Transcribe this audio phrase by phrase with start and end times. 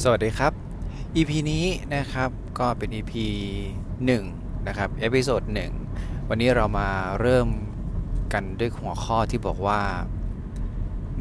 [0.00, 0.52] สวัสดีครับ
[1.16, 3.12] EP นี้นะครับก็เป็น EP
[3.90, 5.42] 1 นะครับ episode
[5.86, 6.88] 1วันนี้เรามา
[7.20, 7.48] เริ่ม
[8.32, 9.80] กันด้วยหัวข้อที่บอกว่า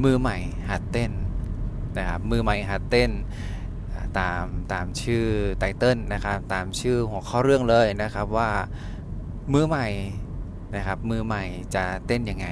[0.03, 0.37] มือใหม่
[0.69, 1.11] หัดเต้น
[1.97, 3.11] นะครับมือใหม่หัดเต้น
[4.19, 4.43] ตาม
[4.73, 5.25] ตามชื่อ
[5.59, 8.49] title นะครับตามชื่อหัวข้อเรื่องเลยนะครับว่า
[9.53, 9.87] มือใหม่
[10.75, 11.43] นะครับมือใหม่
[11.75, 12.47] จะเต้นยังไง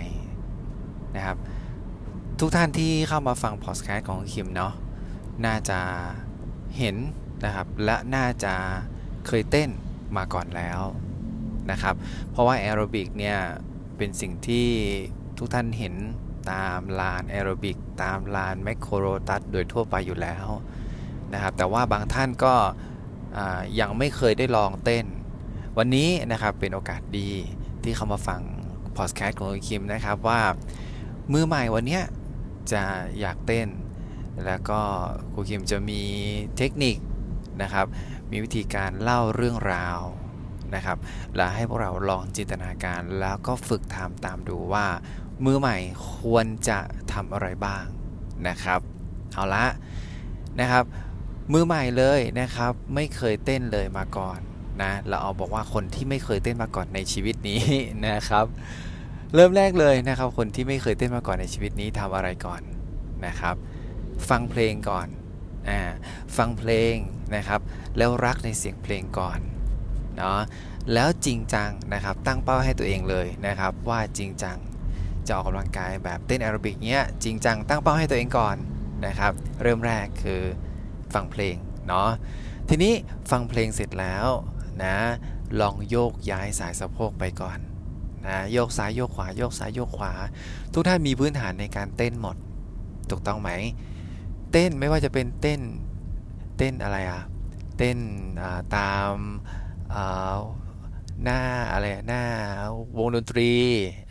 [1.15, 1.37] นะครับ
[2.39, 4.73] ทุกท่านที่เข้ามาฟังพอดแคสต์ของคิมเนาะ
[5.45, 5.79] น่าจะ
[6.77, 6.95] เห็น
[7.45, 8.53] นะครับ และน่าจะ
[9.27, 9.69] เคยเต้น
[10.17, 10.81] มาก่อนแล้ว
[11.71, 11.95] นะครับ
[12.31, 13.37] เพราะว่าแอโรบิกเนี่ย
[13.97, 14.67] เป็นสิ่งที่
[15.37, 15.95] ทุกท่านเห็น
[16.51, 20.47] ตามลานแอโรบิกตามลานแม็คโครโลตัสโดยทั่วไปอยู่แล้ว
[21.33, 22.53] นะครับ แต่ว่าบางท่านก็
[23.79, 25.05] ยังไม่เคยได้ลองเต้น
[25.77, 27.29] วันนี้นะครับเป็นโอกาสดี
[27.83, 28.41] ที่เข้ามาฟัง
[28.97, 30.41] พอดแคสต์ของคิมนะครับว่า
[31.33, 31.99] มือใหม่วันนี้
[32.71, 32.83] จะ
[33.19, 33.67] อยากเต้น
[34.45, 34.79] แล้วก็
[35.33, 36.01] ครูคิมจะมี
[36.57, 36.97] เทคนิค
[37.61, 37.85] นะครับ
[38.31, 39.99] มีวิธีการเล่าเรื่องราว
[40.75, 40.97] นะครับ
[41.35, 44.85] และให้พวกเราลองจินตนาการแล้วก็ฝึกทำตามดูว่า
[45.45, 45.77] มือใหม่
[46.17, 46.79] ควรจะ
[47.13, 47.83] ทำอะไรบ้าง
[48.47, 48.79] นะครับ
[49.33, 49.65] เอาละ
[50.59, 50.83] นะครับ
[51.53, 54.39] มือใหม่เลยนะครับ ไม่เคยเต้นเลยมาก่อน
[54.81, 57.61] นะเราเอาบอกว่าคนที่ไม่เคยเต้นมาก่อนในชีวิตนี้
[58.07, 58.45] นะครับ
[59.35, 62.61] เริ่มแรกเลยนะครับ คนที่ไม่เคยเต้นมาก่อนในชีวิตนี้ทำอะไรก่อน
[63.25, 63.55] นะครับ
[64.29, 65.07] ฟังเพลงก่อน
[65.69, 65.81] อ่า
[66.37, 66.95] ฟังเพลง
[67.35, 67.61] นะครับ
[67.97, 69.39] แล้วรักในเสียงเพลงก่อน
[70.17, 70.39] เนาะ
[70.93, 74.57] แล้วจริงจังนะครับตั้งเป้าให้ตัวเองเลยนะครับ ว่าจริงจัง
[75.27, 78.55] จะออกกำลังกายแบบเต้นแอโรบิกเนี้ยจริงจังตั้งเป้าให้ตัวเองก่อน
[79.05, 80.41] นะครับ เริ่มแรกคือ
[81.13, 81.55] ฟังเพลง
[81.87, 82.09] เนาะ
[82.69, 82.93] ทีนี้
[83.31, 84.27] ฟังเพลงเสร็จแล้ว
[84.83, 84.95] นะ
[85.61, 87.59] ลองโยกย้ายสายสะโพกไปก่อน
[88.27, 90.13] นะโยกซ้ายโยกขวาโยกซ้ายโยกขวา
[90.73, 92.35] ทุกท่านมีพื้นฐานในการเต้นหมด
[93.09, 93.49] ถูกต้องไหม
[94.51, 95.61] เต้นไม่ว่าจะเป็นเต้น
[96.57, 97.21] เต้นอะไรอะ
[97.77, 97.99] เต้น
[98.75, 99.13] ตาม
[101.23, 101.41] หน้า
[101.71, 102.23] อะไรหน้า
[102.97, 103.51] วงดนตรี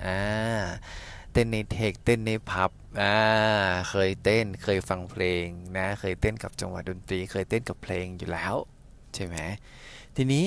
[0.04, 0.18] อ่า
[1.32, 2.70] เต้นในเทคเต้นในพับ
[3.02, 3.16] อ่า
[3.90, 5.46] เคยเต้นเคยฟังเพลง
[5.78, 8.54] นะเคยเต้นกับจังหวะดนตรี เคยเต้นกับเพลงอยู่แล้ว
[9.14, 9.36] ใช่ไหม
[10.16, 10.46] ทีนี้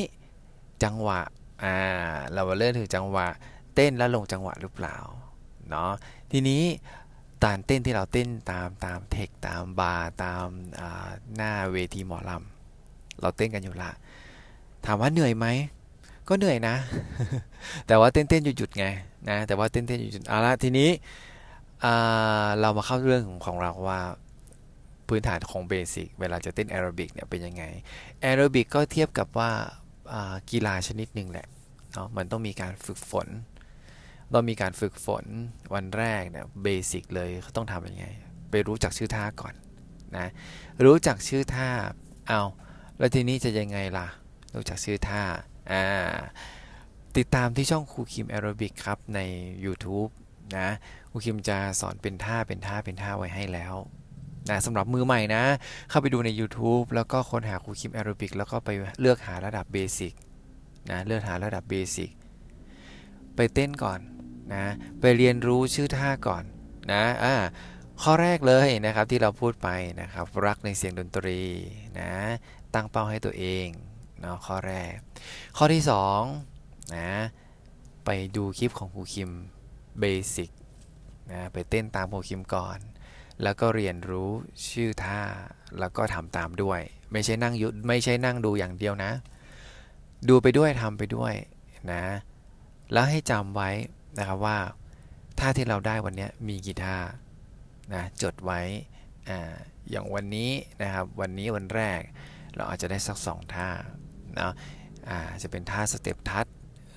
[0.83, 1.21] จังหวะ
[1.63, 1.77] อ่า
[2.33, 3.27] เรามาเริ่มถึงจังหวะ
[3.75, 4.97] เต้นแล้วลงจังหวะหรือเปล่า
[5.69, 5.91] เนาะ
[6.31, 6.63] ทีนี้
[7.43, 10.45] ตามเต้นที่เราเต้นตามตามเทคตามบาร์ตาม
[11.35, 13.91] หน้าเวทีหมอลำเราเต้นกันอยู่ละ
[14.85, 15.47] ถามว่าเหนื่อยไหม
[16.27, 16.75] ก็เหนื่อยนะ
[17.87, 18.85] แต่ว่าเต้นเต้นหยุดหยุดไง
[19.29, 20.89] นะแต่ว่าเต้นเต้นหยุดหยุดเอาละทีนี้
[22.61, 23.99] เรามาเข้าเรื่องของของเราว่า
[25.07, 27.63] พื้นฐานของ basic เวลาจะเต้นแอโรบิกเนี่ยเป็นยังไง
[28.21, 29.51] แอโรบิกก็เทียบกับว่า
[30.51, 31.47] กีฬาชนิดหนึ่งแหละ
[31.93, 33.27] เนาะมันต้องมีการฝึกฝน
[34.31, 35.25] เรามีการฝึกฝน
[35.73, 38.05] วันแรกเนี่ย basic เลยเขาต้องทำยังไง
[38.51, 39.53] ไปรู้จักชื่อท่าก่อน
[40.17, 40.27] นะ
[40.85, 41.69] รู้จักชื่อท่า
[42.27, 42.41] เอา
[42.97, 44.07] แล้วทีนี้จะยังไงล่ะ
[44.55, 45.21] รู้จักชื่อท่า
[45.71, 45.83] อ่า
[47.17, 49.19] ติดตามที่ช่องครูคิมแอโรบิกครับใน
[49.65, 50.11] YouTube
[50.57, 50.69] นะ
[51.09, 53.75] ครูคิมจะสอนเป็นท่าเป็นท่าเป็นท่าไว้ให้แล้ว
[54.49, 55.43] นะสำหรับมือใหม่นะ
[55.89, 60.13] เข้าไปดูใน YouTube แล้วก็ค้นหาครูคิมแอโรบิกแล้วก็ไปเลือกหาระดับ basic
[60.91, 62.11] นะเลือกหาระดับ basic
[63.35, 63.99] ไปเต้นก่อน
[64.53, 64.65] นะ
[64.99, 66.43] ไปเรียนรู้ชื่อท่าก่อน
[66.91, 67.35] นะอ่า
[68.01, 69.69] ข้อแรกเลยนะครับที่เราพูดไป
[70.01, 71.39] นะครับรักในเสียงดนตรี
[71.99, 72.13] นะ
[72.73, 73.67] ตั้งเป้าให้ตัวเอง
[74.21, 74.95] เนาะข้อแรก
[75.57, 75.83] ข้อที่
[76.37, 77.11] 2นะ
[78.05, 79.31] ไปดูคลิปของครูคิม
[79.99, 80.51] เบสิก
[81.31, 82.79] นะไปเต้นตามครูคิมก่อน
[83.43, 84.29] แล้วก็เรียนรู้
[84.69, 85.21] ชื่อท่า
[85.79, 86.81] แล้วก็ทำตามด้วย
[87.11, 89.11] ไม่ใช่นั่งยุดไม่ใช่นั่งดูอย่างเดียวนะ
[90.29, 91.33] ดูไปด้วยทำไปด้วย
[91.91, 92.03] นะ
[92.93, 93.69] แล้วให้จำไว้
[94.19, 94.57] นะครับว่า
[95.39, 96.97] ท่าที่เราได้วันนี้มีกี่ท่า
[97.93, 98.61] นะจดไว้
[99.29, 99.53] อ่า
[99.89, 100.51] อย่างวันนี้
[100.81, 102.01] นะครับวันนี้วันแรก
[102.55, 103.69] เราอาจจะได้สัก 2 ท่า
[104.37, 104.53] นะ
[105.09, 106.45] อ่าจะเป็นท่าสเต็ปทัช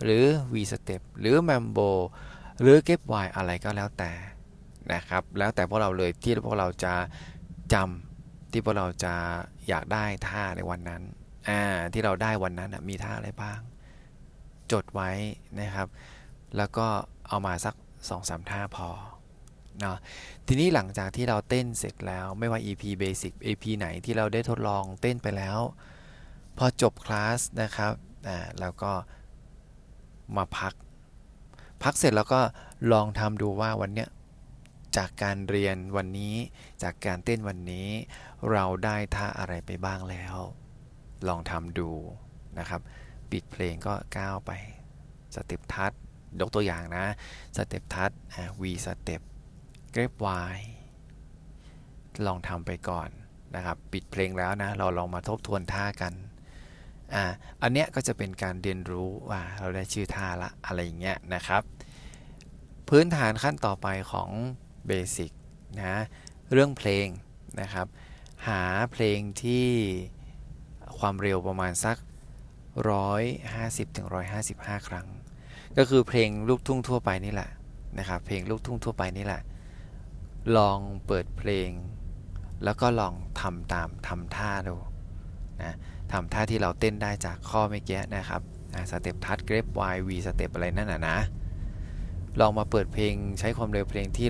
[0.05, 1.79] หรือ V สเต็ปหรือแมมโบ
[2.61, 4.13] หรือเก็บวอะไรก็แล้วแต่
[4.93, 6.95] นะครับแล้วแต่พวกเราเลยที่พวกเราจะ
[7.73, 9.15] จำที่พวกเราจะ
[9.69, 11.03] อยากได้ท่าในวันนั้น
[11.49, 11.61] อ่า
[11.93, 13.61] ที่เราได้วันนั้นมีท่าอะไรบ้าง
[14.73, 15.11] จดไว้
[15.59, 15.88] นะครับ
[16.56, 16.87] แล้วก็
[17.29, 18.88] เอามาสัก2อสท่าพอ
[19.81, 19.97] เนาะ
[20.47, 25.59] ทีนี้หลังจากที่เราเต้นเสร็จแล้วไม่ว่า EP Basic EP ไหนที่เราได้ทดลองเต้นไปแล้ว
[26.59, 27.93] พอจบคลาสนะครับ
[28.29, 28.93] อ่าแล้วก็
[30.37, 30.75] มาพัก
[31.82, 32.41] พักเสร็จแล้วก็
[32.93, 34.09] ลองทำดูว่าวันเนี้ย
[34.97, 36.35] จากการเรียนวันนี้
[36.82, 37.88] จากการเต้นวันนี้
[38.53, 40.37] เราได้ท่าอะไรไปบ้างแล้ว
[41.29, 41.91] ลองทำดู
[42.59, 42.81] นะครับ
[43.31, 44.50] ปิดเพลงก็ก้าวไป
[45.35, 45.93] step touch
[46.41, 47.07] ยกตัวอย่างนะ
[47.56, 48.11] step touch
[48.61, 49.23] V-step
[49.93, 50.59] grapevine
[52.27, 53.09] ลองทำไปก่อน
[53.57, 56.13] นะครับ ปิดเพลงแล้วนะ เราลองมาทบทวนท่ากัน
[57.15, 57.25] อ่า
[57.63, 61.63] อันเนี้ยก็จะเป็นการเรียนรู้ว่าเราได้ชื่อท่าละอะไรอย่างเงี้ยนะครับ
[62.89, 64.31] พื้นฐานขั้นต่อไปของ
[64.87, 65.31] basic
[65.83, 66.03] นะ
[66.53, 67.07] เรื่องเพลง
[67.61, 67.87] นะครับ
[68.49, 69.69] หาเพลงที่
[70.99, 71.97] ความเร็วประมาณสัก
[72.77, 74.09] 150ถึง
[74.47, 75.07] 155 ครั้ง
[75.79, 77.50] ก็คือเพลงลูกทุ่งทั่วไปนี่แหละ
[77.99, 79.43] นะครับเพลงลูกทุ่งทั่วไปนี่แหละ
[80.56, 81.71] ลองเปิดเพลง
[82.65, 84.76] แล้วก็ลองทำตามทำท่าดู
[85.62, 85.75] นะ
[86.12, 88.41] ทำท่าที่เราเต้นได้จากข้อเมื่อกี้นะครับ
[88.91, 91.19] สเต็ปทัดเกรฟวายวีสเต็ปอะไรนั่นน่ะนะ
[92.41, 94.26] ลองมาเปิดเพลงใช้ความเร็วเพลงที่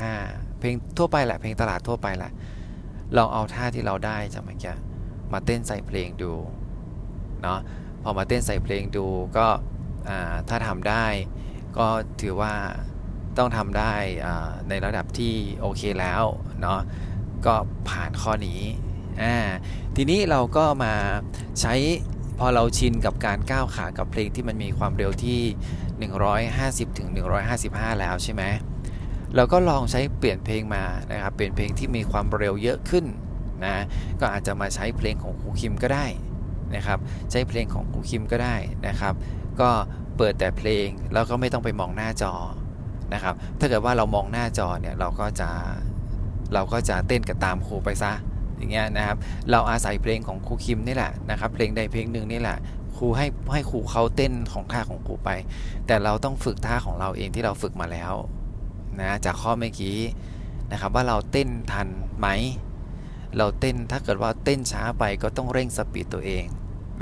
[0.00, 2.30] 155 เพลงทั่วไปแหละเพลงตลาดทั่วไปแหละ
[3.16, 4.74] ลองเอาท่าที่เราได้จากเมื่อกี้
[5.32, 6.32] มาเต้นใส่เพลงดู
[7.42, 7.58] เนาะ
[8.02, 9.06] พอมาเต้นใส่เพลงดู
[9.36, 9.46] ก็
[10.48, 11.06] ถ้าทำได้
[11.78, 11.86] ก็
[12.20, 12.54] ถือว่า
[13.38, 13.94] ต้องทำได้
[14.68, 16.24] ในระดับที่โอเคแล้ว
[16.60, 16.80] เนาะ
[17.46, 17.54] ก็
[17.88, 18.62] ผ่านข้อนี้
[19.96, 20.94] ทีนี้เราก็มา
[21.60, 21.74] ใช้
[22.38, 25.40] พอเราชินกับการก้าวขากับเพลงที่มันมีความเร็วที่
[26.28, 27.08] 150ถึง
[27.54, 28.42] 155 แล้วใช่ไหม
[29.36, 33.04] เราก็ลองใช้เปลี่ยนเพลงมานะครับเปลี่ยนเพลงที่มีความเร็วเยอะขึ้น
[33.64, 33.84] นะ
[34.20, 36.06] ก็อาจจะมาใช้เพลงของครูคิมก็ได้
[36.74, 36.98] นะครับ
[37.30, 38.56] ใช้เพลงของครูคิมก็ได้
[38.86, 39.14] นะครับ
[39.60, 39.70] ก็
[40.16, 42.34] เปิดแต่เพลงแล้วก็ไม่ต้องไปมองหน้าจอ
[43.14, 45.48] นะครับ ถ้าเกิดว่าเรามองหน้าจอเนี่ยเราก็จะ
[46.54, 48.12] เราก็จะเต้นกับตามครูไปซะ
[48.56, 49.16] อย่างเงี้ยนะครับ
[49.50, 52.58] เราอาศัยเพลงของครูคิมนี่แหละนะครับ เพลงใดเพลงหนึ่งนี่แหละ
[52.96, 55.30] ครูให้ให้ครูเขาเต้นของท่าของครูไป
[55.86, 58.12] แต่เราต้องฝึกท่าของเราเองที่เราฝึกมาแล้ว
[59.00, 59.98] นะจากข้อเมื่อกี้
[60.72, 61.88] นะครับว่าเราเต้นทัน
[62.18, 62.28] ไหม
[63.38, 66.44] เราเต้นถ้าเกิดว่าเต้นช้าไปก็ต้องเร่งสปีดตัวเอง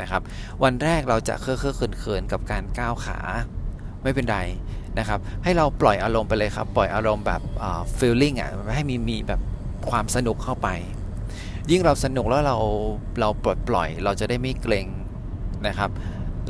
[0.00, 0.22] นะครับ
[0.64, 3.18] วันแรกเราจะเคอะเคอะเขินๆกับการก้าวขา
[4.02, 4.38] ไม่เป็นไร
[4.98, 7.40] นะครับ ให้เราปล่อยอารมณ์ไปเลยครับ ปล่อยอารมณ์แบบ
[7.98, 9.40] ฟีลลิ่งอะให้มีมีแบบ
[9.90, 10.68] ความสนุกเข้าไป
[11.70, 12.56] ยิ่งเราสนุกแล้วเรา
[13.20, 14.86] เราปลดปล่อย เราจะได้ไม่เกรง
[15.66, 15.90] นะครับ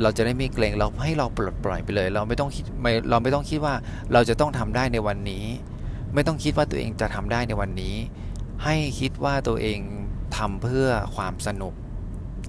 [0.01, 3.73] เราจะได้ไม่เกรงเราให้เราปลดปล่อยไปเลย เราไม่ต้องคิดไม่เราไม่ต้องคิดว่า
[4.13, 5.45] เราจะต้องทำได้ในวันนี้
[6.13, 7.95] ไม่ต้องคิดว่าตัวเองจะทำได้ในวันนี้
[8.63, 9.79] ให้คิดว่าตัวเอง
[10.37, 11.73] ทำเพื่อความสนุก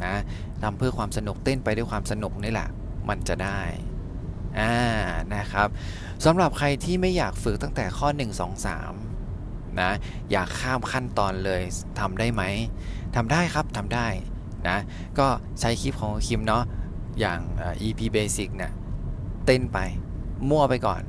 [0.05, 0.15] นะ
[0.63, 2.69] ทำเพื่อความสนุกเต้นไปด้วยความสนุกนี่แหละ
[3.09, 3.61] มันจะได้
[4.59, 4.75] อ่า
[5.35, 5.69] นะครับ
[6.25, 8.67] สำหรับใครที่ไม่อยากฝึกตั้งแต่ข้อ 1 2
[9.17, 9.91] 3นะ
[10.31, 11.63] อยากข้ามขั้นตอนเลย
[12.01, 12.43] ทำได้ไหม
[13.17, 14.07] ทำได้ครับทำได้
[14.69, 14.79] นะ
[15.19, 15.27] ก็
[15.61, 16.65] ใช้คลิปของคิมเนาะ
[17.21, 17.41] อย่าง
[17.83, 18.73] EP Basic เนี่ย
[19.47, 19.79] เต้นไป
[20.51, 21.03] มั่วไปก่อน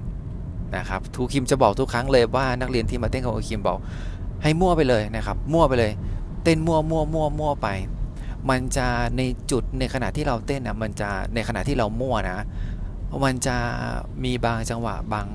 [0.77, 3.79] นะครับทูคิมจะบอกทุกครั้งเลยว่านักเรียนที่มาเต้นของคิมบอก
[4.43, 5.91] ให้มั่วไปเลยนะครับ มั่วไปเลย
[6.43, 7.67] เต้นมั่วมั่วมั่วมั่วไป
[8.49, 8.87] มันจะ
[9.17, 9.21] ใน
[9.51, 12.39] จุดในขณะที่เราเต้นนะมันจะในขณะที่เรามั่วนะ
[13.25, 13.57] มันจะ
[14.23, 15.27] มีบางจังหวะบาง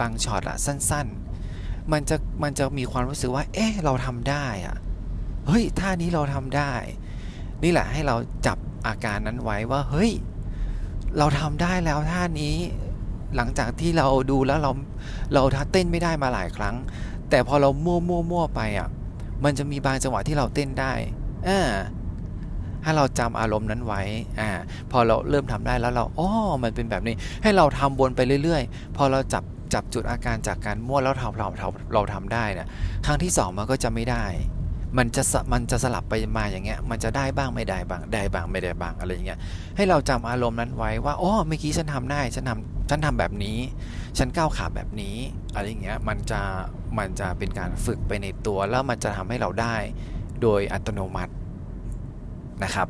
[0.00, 1.06] บางช็อตอะสั้น
[1.50, 4.76] ๆ มันจะมันจะมีความรู้สึกว่า เอ๊ะเราทำได้อะ
[5.46, 6.72] เฮ้ยท่านี้เราทำได้
[7.62, 8.16] นี่แหละให้เรา
[8.46, 10.12] จับอาการนั้นไว้ว่า เฮ้ย
[11.18, 12.54] เราทำได้แล้วท่านี้
[13.36, 14.70] หลังจากที่เราดูแล้วเรา
[15.34, 16.74] เราท่าเต้นไม่ได้มาหลายครั้ง
[17.30, 18.88] แต่พอเรามั่วมั่วมั่วไปอะ
[19.44, 20.92] มันจะมีบางจังหวะที่เราเต้นได้
[21.48, 21.60] อ่า
[22.84, 24.02] ถ้าเราจำอารมณ์นั้นไว้
[24.40, 24.50] อ่า
[24.92, 26.28] พอเราเริ่มทำได้แล้วเราอ๋อ
[26.62, 29.44] มันเป็นแบบนี้ ให้เราทำวนไปเรื่อยๆ พอเราจับ
[29.74, 32.66] จับจุดอาการจากการมั่วแล้วเราเราเราเราทำได้นะ
[33.06, 34.24] ครั้งที่2มันก็จะไม่ได้
[34.98, 35.22] มันจะ
[35.52, 39.38] มันจะสลับไปมาอย่างเงี้ย มันจะได้บ้างไม่ได้บ้างได้บ้างไม่ได้บ้างอะไรอย่างเงี้ย
[39.76, 43.58] ให้เราจำอารมณ์นั้นไว้ว่าอ๋อเมื่อกี้ฉันทำได้ฉันทำฉันทำแบบนี้
[44.18, 45.16] ฉันก้าวขาแบบนี้
[45.54, 46.40] อะไรอย่างเงี้ยมันจะ
[46.98, 49.76] มันจะเป็นการฝึกไปในตัวแล้วมันจะทำให้เราได้
[50.42, 51.32] โดยอัตโนมัติ
[52.62, 52.88] นะครับ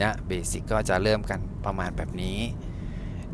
[0.00, 2.38] นะเบสิกก็จะเริ่มกันประมาณแบบนี้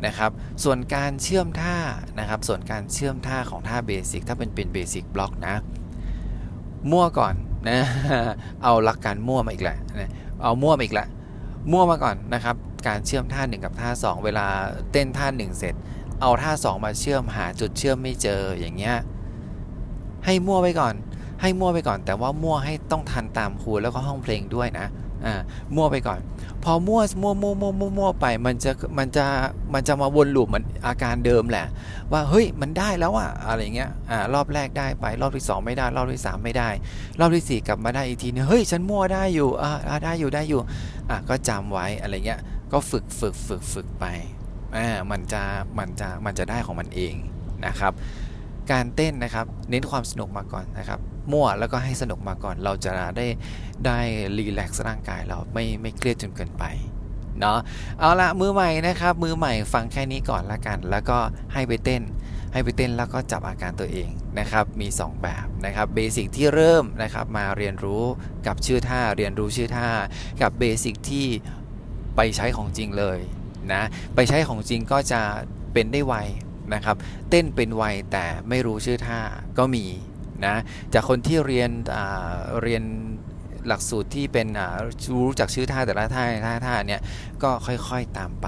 [0.05, 0.31] นะครับ
[0.63, 1.77] ส่วนการเชื่อมท่า
[2.19, 5.55] นะครับ ส่วนการเชื่อมท่าของท่าเบสิกถ้าเป็นเป็นเบสิกบล็อกนะ
[6.91, 7.35] มั่วก่อน
[7.69, 7.79] นะ
[8.63, 9.77] เอาหลักการมั่วมาอีกแหละ
[10.43, 11.07] เอามั่วมาอีกละ
[11.71, 12.55] มั่วมาก่อนนะครับ
[12.87, 14.47] การเชื่อมท่า 1 กับท่า 2 เวลา
[14.91, 15.75] เต้นท่า 1 เสร็จ
[16.21, 18.95] เอาท่า 2 มาเชื่อมหาจุดเชื่อมไม่เจออย่างเงี้ย
[20.25, 20.93] ให้มั่วไปก่อน
[21.41, 24.87] ให้มั่วไปก่อน แต่ว่ามั่วให้ต้องทันตามครูแล้วก็ห้องเพลงด้วยนะ
[25.25, 25.35] อ่า
[25.75, 26.19] มั่วไปก่อน
[26.63, 29.25] พอมั่วมั่วมั่วมั่วมั่วมั่วไป มันจะมันจะ
[29.73, 31.65] มันจะมาวนลูปมันอาการเดิมแหละ
[32.11, 36.69] ว่าเฮ้ยมันได้แล้วอะอะไรเงี้ยอ่ารอบแรกได้ไปรอบที่ 2 ไม่ได้ รอบที่ 3 ไม่ได้
[37.19, 40.61] รอบที่ 4 กลับมาได้อีกทีนึงเฮ้ยฉันมั่วได้อยู่อ่าได้อยู่ได้อยู่
[41.09, 42.41] อะก็จำไว้อะไรเงี้ย
[42.71, 44.05] ก็ฝึกฝึกฝึกฝึกไป
[44.77, 45.41] อ่ามันจะ
[45.79, 47.13] มันจะมันจะได้ของมันเอง
[47.65, 47.93] นะครับ
[48.71, 50.99] การเต้นนะครับ เน้นความสนุกมาก่อนนะครับ
[51.31, 53.27] มั่วแล้วก็ให้สนุกมาก่อน เราจะได้
[53.85, 53.99] ได้
[54.37, 56.65] relax ร่างกายเราไม่ไม่เครียดจนเกินไป
[57.39, 57.59] เนาะ
[57.99, 61.17] เอาละมือใหม่นะครับ มือใหม่ฟังแค่นี้ก่อนละกัน แล้วก็
[61.53, 62.03] ให้ไปเต้น
[62.53, 68.03] ให้ไปเต้นแล้วก็จับอาการตัวเองนะครับ มี 2 แบบนะครับ basic ที่เริ่มนะครับมาเรียนรู้
[68.47, 69.87] กับชื่อท่าเรียนรู้ชื่อท่า
[70.41, 71.27] กับ basic ที่
[72.15, 73.19] ไปใช้ของจริงเลย
[73.73, 73.83] นะ
[74.15, 75.21] ไปใช้ของจริงก็จะ
[75.73, 76.15] เป็นได้ไว
[76.73, 76.95] นะครับ
[77.29, 79.19] เต้นเป็นไวแต่ไม่รู้ชื่อท่า
[79.57, 79.85] ก็มี
[80.45, 80.55] นะ
[80.93, 81.71] จากคนที่เรียน
[82.63, 82.83] เรียน
[83.67, 84.47] หลักสูตรที่เป็น
[85.11, 87.01] รู้จักชื่อท่าแต่ละท่าท่าท่าเนี่ย
[87.43, 88.47] ก็ค่อยๆตามไป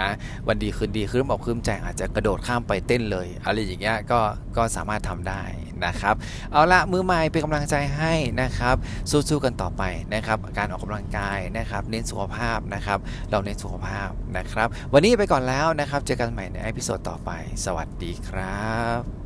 [0.00, 0.10] นะ
[0.48, 4.20] วันดีคืนดีคืนบอกคืนใจอาจจะกระโดดข้ามไปเต้นเลยอะไรอย่างเงี้ยก็
[4.56, 5.42] ก็สามารถทำได้
[5.86, 6.14] นะครับ
[6.52, 8.76] เอาละมือใหม่เป็นกำลังใจให้นะครับ
[9.10, 9.82] สู้ๆกันต่อไป
[10.14, 12.98] นะครับ การออกกำลังกายนะครับ เน้นสุขภาพนะครับ
[13.30, 17.30] เราเน้นสุขภาพนะครับ วันนี้ไปก่อนแล้วนะครับ เจอกันใหม่ในอพิโซดต่อไป
[17.64, 18.68] สวัสดีครั
[19.00, 19.23] บ